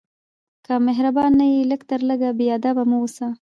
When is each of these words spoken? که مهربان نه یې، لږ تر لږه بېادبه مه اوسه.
که 0.65 0.73
مهربان 0.87 1.31
نه 1.39 1.45
یې، 1.53 1.59
لږ 1.71 1.81
تر 1.89 1.99
لږه 2.09 2.29
بېادبه 2.39 2.83
مه 2.89 2.97
اوسه. 3.01 3.27